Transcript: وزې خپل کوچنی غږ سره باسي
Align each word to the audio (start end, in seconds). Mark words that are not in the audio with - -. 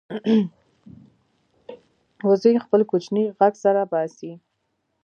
وزې 2.27 2.51
خپل 2.65 2.81
کوچنی 2.91 3.23
غږ 3.39 3.53
سره 3.63 3.81
باسي 3.91 4.31